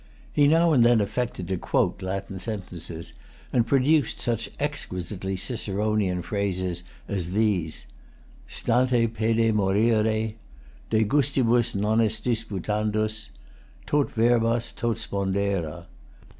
He 0.33 0.47
now 0.47 0.73
and 0.73 0.83
then 0.83 0.99
affected 0.99 1.47
to 1.49 1.57
quote 1.57 2.01
Latin 2.01 2.39
sentences, 2.39 3.13
and 3.53 3.67
produced 3.67 4.19
such 4.19 4.49
exquisitely 4.59 5.35
Ciceronian 5.35 6.23
phrases 6.23 6.81
as 7.07 7.33
these: 7.33 7.85
"Stante 8.47 9.13
pede 9.13 9.53
morire;" 9.53 10.33
"De 10.89 11.03
gustibus 11.03 11.75
non 11.75 12.01
est 12.01 12.23
disputandus;" 12.25 13.29
"Tot 13.85 14.09
verbas 14.09 14.71
tot 14.71 14.97
spondera." 14.97 15.85